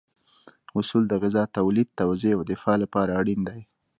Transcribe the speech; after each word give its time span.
اصول 0.79 1.03
د 1.07 1.13
غذا 1.23 1.43
تولید، 1.57 1.87
توزیع 1.99 2.33
او 2.37 2.41
دفاع 2.51 2.75
لپاره 2.83 3.11
اړین 3.19 3.41
دي. 3.47 3.61